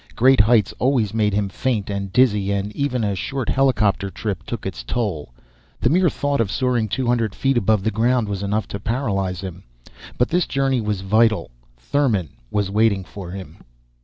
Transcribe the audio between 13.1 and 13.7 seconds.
him.